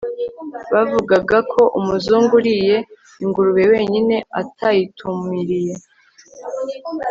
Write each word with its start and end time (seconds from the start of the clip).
bavugaga 0.73 1.37
ko 1.51 1.61
umuzungu 1.79 2.31
uriye 2.39 2.77
ingurube 3.23 3.63
wenyine, 3.73 4.15
atayitumiriye 4.41 5.75